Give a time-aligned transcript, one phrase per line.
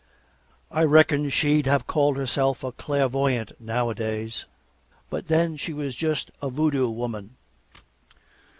[0.71, 4.45] I reckon she'd have called herself a clairvoyant nowadays,
[5.11, 7.35] but then she was just a voodoo woman.